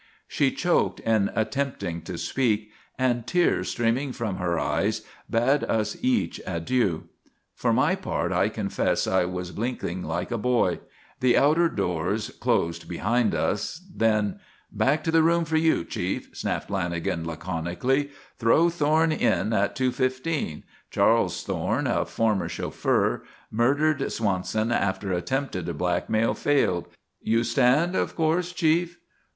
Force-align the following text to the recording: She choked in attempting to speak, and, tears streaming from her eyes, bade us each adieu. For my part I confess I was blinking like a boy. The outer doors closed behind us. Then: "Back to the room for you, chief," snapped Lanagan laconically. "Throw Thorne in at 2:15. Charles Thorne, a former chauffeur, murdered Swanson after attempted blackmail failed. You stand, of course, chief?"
She 0.27 0.49
choked 0.49 0.99
in 1.01 1.29
attempting 1.35 2.01
to 2.05 2.17
speak, 2.17 2.71
and, 2.97 3.27
tears 3.27 3.69
streaming 3.69 4.13
from 4.13 4.37
her 4.37 4.57
eyes, 4.57 5.03
bade 5.29 5.63
us 5.65 5.95
each 6.01 6.41
adieu. 6.47 7.03
For 7.53 7.71
my 7.71 7.93
part 7.93 8.31
I 8.31 8.49
confess 8.49 9.05
I 9.05 9.25
was 9.25 9.51
blinking 9.51 10.01
like 10.01 10.31
a 10.31 10.39
boy. 10.39 10.79
The 11.19 11.37
outer 11.37 11.69
doors 11.69 12.29
closed 12.31 12.89
behind 12.89 13.35
us. 13.35 13.79
Then: 13.95 14.39
"Back 14.71 15.03
to 15.03 15.11
the 15.11 15.21
room 15.21 15.45
for 15.45 15.55
you, 15.57 15.85
chief," 15.85 16.35
snapped 16.35 16.69
Lanagan 16.71 17.23
laconically. 17.23 18.09
"Throw 18.39 18.71
Thorne 18.71 19.11
in 19.11 19.53
at 19.53 19.75
2:15. 19.75 20.63
Charles 20.89 21.43
Thorne, 21.43 21.85
a 21.85 22.05
former 22.05 22.49
chauffeur, 22.49 23.23
murdered 23.51 24.11
Swanson 24.11 24.71
after 24.71 25.13
attempted 25.13 25.67
blackmail 25.77 26.33
failed. 26.33 26.87
You 27.21 27.43
stand, 27.43 27.95
of 27.95 28.15
course, 28.15 28.51
chief?" 28.51 28.97